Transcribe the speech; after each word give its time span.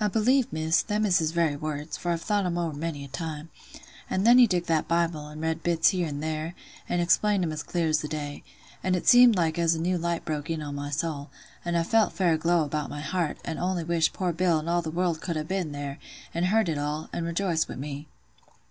I 0.00 0.08
believe, 0.08 0.50
Miss, 0.50 0.80
them 0.82 1.04
is 1.04 1.18
his 1.18 1.32
very 1.32 1.54
words, 1.54 1.98
for 1.98 2.12
I've 2.12 2.22
thought 2.22 2.46
'em 2.46 2.56
ower 2.56 2.72
many 2.72 3.04
a 3.04 3.08
time. 3.08 3.50
An' 4.08 4.24
then 4.24 4.38
he 4.38 4.46
took 4.46 4.64
that 4.68 4.88
Bible, 4.88 5.28
an' 5.28 5.40
read 5.40 5.62
bits 5.62 5.90
here 5.90 6.08
and 6.08 6.22
there, 6.22 6.54
an' 6.88 7.00
explained 7.00 7.44
'em 7.44 7.52
as 7.52 7.62
clear 7.62 7.86
as 7.86 7.98
the 7.98 8.08
day: 8.08 8.42
and 8.82 8.96
it 8.96 9.06
seemed 9.06 9.36
like 9.36 9.58
as 9.58 9.74
a 9.74 9.78
new 9.78 9.98
light 9.98 10.24
broke 10.24 10.48
in 10.48 10.62
on 10.62 10.76
my 10.76 10.88
soul; 10.88 11.28
an' 11.62 11.76
I 11.76 11.82
felt 11.82 12.14
fair 12.14 12.32
aglow 12.32 12.64
about 12.64 12.88
my 12.88 13.00
heart, 13.02 13.36
an' 13.44 13.58
only 13.58 13.84
wished 13.84 14.14
poor 14.14 14.32
Bill 14.32 14.58
an' 14.60 14.66
all 14.66 14.80
the 14.80 14.90
world 14.90 15.20
could 15.20 15.36
ha' 15.36 15.46
been 15.46 15.72
there, 15.72 15.98
an' 16.32 16.44
heard 16.44 16.70
it 16.70 16.78
all, 16.78 17.10
and 17.12 17.26
rejoiced 17.26 17.68
wi' 17.68 17.74
me. 17.74 18.08